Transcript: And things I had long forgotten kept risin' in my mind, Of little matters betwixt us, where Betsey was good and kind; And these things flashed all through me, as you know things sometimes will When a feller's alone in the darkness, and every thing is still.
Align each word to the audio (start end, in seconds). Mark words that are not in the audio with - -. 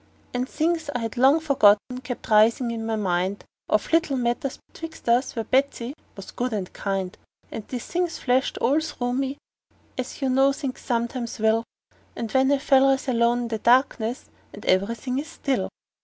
And 0.33 0.49
things 0.49 0.89
I 0.95 0.97
had 1.01 1.15
long 1.15 1.39
forgotten 1.39 2.01
kept 2.01 2.31
risin' 2.31 2.71
in 2.71 2.87
my 2.87 2.95
mind, 2.95 3.43
Of 3.69 3.93
little 3.93 4.17
matters 4.17 4.57
betwixt 4.73 5.07
us, 5.07 5.35
where 5.35 5.45
Betsey 5.45 5.93
was 6.15 6.31
good 6.31 6.53
and 6.53 6.73
kind; 6.73 7.15
And 7.51 7.67
these 7.67 7.85
things 7.85 8.17
flashed 8.17 8.57
all 8.57 8.79
through 8.79 9.13
me, 9.13 9.37
as 9.99 10.19
you 10.19 10.29
know 10.29 10.53
things 10.53 10.79
sometimes 10.81 11.37
will 11.37 11.63
When 12.15 12.49
a 12.51 12.57
feller's 12.57 13.07
alone 13.07 13.41
in 13.43 13.47
the 13.49 13.59
darkness, 13.59 14.25
and 14.51 14.65
every 14.65 14.95
thing 14.95 15.19
is 15.19 15.27
still. 15.27 15.69